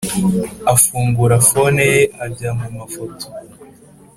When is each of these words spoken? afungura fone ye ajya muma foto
afungura 0.73 1.35
fone 1.49 1.83
ye 1.93 2.01
ajya 2.25 2.49
muma 2.59 2.85
foto 2.93 3.25